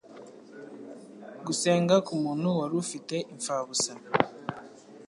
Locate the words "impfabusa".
3.21-3.91